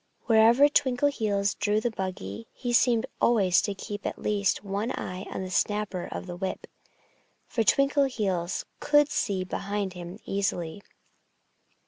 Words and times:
Whenever 0.25 0.67
Twinkleheels 0.67 1.53
drew 1.59 1.79
the 1.79 1.91
buggy 1.91 2.47
he 2.53 2.73
seemed 2.73 3.05
always 3.21 3.61
to 3.61 3.75
keep 3.75 4.03
at 4.03 4.17
least 4.17 4.63
one 4.63 4.91
eye 4.93 5.27
on 5.29 5.43
the 5.43 5.51
snapper 5.51 6.09
of 6.11 6.25
the 6.25 6.35
whip, 6.35 6.65
for 7.45 7.61
Twinkleheels 7.63 8.65
could 8.79 9.11
see 9.11 9.43
behind 9.43 9.93
him 9.93 10.17
easily. 10.25 10.81